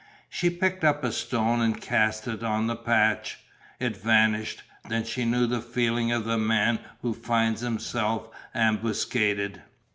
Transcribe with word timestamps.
She 0.29 0.49
picked 0.49 0.83
up 0.83 1.03
a 1.03 1.11
stone 1.11 1.61
and 1.61 1.79
cast 1.79 2.27
it 2.27 2.41
on 2.41 2.65
the 2.65 2.75
patch. 2.75 3.37
It 3.79 3.95
vanished. 3.95 4.63
Then 4.89 5.03
she 5.03 5.25
knew 5.25 5.45
the 5.45 5.61
feeling 5.61 6.11
of 6.11 6.25
the 6.25 6.39
man 6.39 6.79
who 7.03 7.13
finds 7.13 7.61
himself 7.61 8.27
ambuscaded. 8.55 9.61